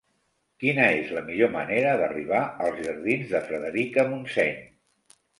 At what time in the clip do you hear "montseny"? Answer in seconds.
4.15-4.57